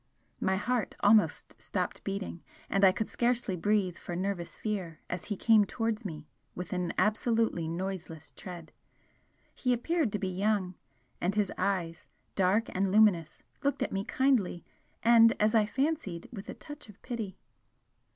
My 0.39 0.55
heart 0.55 0.95
almost 1.01 1.61
stopped 1.61 2.03
beating 2.03 2.41
and 2.71 2.83
I 2.83 2.91
could 2.91 3.07
scarcely 3.07 3.55
breathe 3.55 3.97
for 3.99 4.15
nervous 4.15 4.57
fear 4.57 4.99
as 5.11 5.25
he 5.25 5.37
came 5.37 5.63
towards 5.63 6.05
me 6.05 6.25
with 6.55 6.73
an 6.73 6.91
absolutely 6.97 7.67
noiseless 7.67 8.31
tread, 8.35 8.71
he 9.53 9.73
appeared 9.73 10.11
to 10.13 10.17
be 10.17 10.27
young, 10.29 10.73
and 11.21 11.35
his 11.35 11.51
eyes, 11.55 12.07
dark 12.33 12.65
and 12.73 12.91
luminous, 12.91 13.43
looked 13.61 13.83
at 13.83 13.91
me 13.93 14.03
kindly 14.03 14.65
and, 15.03 15.39
as 15.39 15.53
I 15.53 15.67
fancied, 15.67 16.27
with 16.33 16.49
a 16.49 16.55
touch 16.55 16.89
of 16.89 16.99
pity. 17.03 17.37